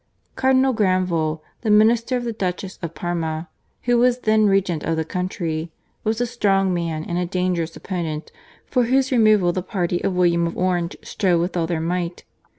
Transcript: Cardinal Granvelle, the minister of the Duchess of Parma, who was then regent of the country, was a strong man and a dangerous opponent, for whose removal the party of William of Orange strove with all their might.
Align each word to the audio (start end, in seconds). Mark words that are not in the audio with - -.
Cardinal 0.35 0.73
Granvelle, 0.73 1.43
the 1.61 1.69
minister 1.69 2.17
of 2.17 2.23
the 2.23 2.33
Duchess 2.33 2.79
of 2.81 2.95
Parma, 2.95 3.49
who 3.83 3.99
was 3.99 4.21
then 4.21 4.47
regent 4.47 4.81
of 4.83 4.95
the 4.97 5.05
country, 5.05 5.69
was 6.03 6.19
a 6.19 6.25
strong 6.25 6.73
man 6.73 7.03
and 7.03 7.19
a 7.19 7.25
dangerous 7.27 7.75
opponent, 7.75 8.31
for 8.65 8.85
whose 8.85 9.11
removal 9.11 9.51
the 9.51 9.61
party 9.61 10.03
of 10.03 10.13
William 10.15 10.47
of 10.47 10.57
Orange 10.57 10.97
strove 11.03 11.39
with 11.39 11.55
all 11.55 11.67
their 11.67 11.79
might. 11.79 12.23